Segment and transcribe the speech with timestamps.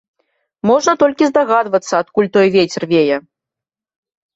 [0.69, 3.25] Можна толькі здагадвацца, адкуль той вецер вее.